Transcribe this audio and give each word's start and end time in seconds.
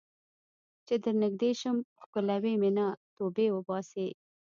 چې 0.87 0.93
درنږدې 1.03 1.51
شم 1.59 1.77
ښکلوې 2.01 2.53
مې 2.61 2.71
نه، 2.77 2.87
توبې 3.15 3.47
وباسې 3.51 4.07